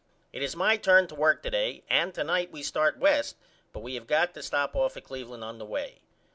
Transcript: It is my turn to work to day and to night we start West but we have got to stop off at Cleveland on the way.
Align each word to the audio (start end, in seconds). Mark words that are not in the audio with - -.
It 0.33 0.41
is 0.41 0.55
my 0.55 0.77
turn 0.77 1.05
to 1.09 1.13
work 1.13 1.43
to 1.43 1.51
day 1.51 1.83
and 1.87 2.11
to 2.15 2.23
night 2.23 2.51
we 2.51 2.63
start 2.63 2.97
West 2.97 3.35
but 3.71 3.81
we 3.81 3.93
have 3.93 4.07
got 4.07 4.33
to 4.33 4.41
stop 4.41 4.75
off 4.75 4.97
at 4.97 5.03
Cleveland 5.03 5.43
on 5.43 5.59
the 5.59 5.63
way. 5.63 6.01